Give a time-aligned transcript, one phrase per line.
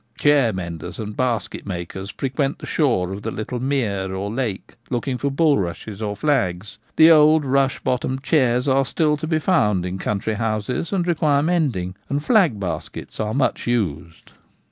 [0.19, 5.19] Chair menders and basket makers frequent the shore of the little mere or lake looking
[5.19, 9.99] for bulrushes or flags: the old rush bottomed chairs are still to be found in
[9.99, 14.31] country houses, and require mending; and flag baskets are much used.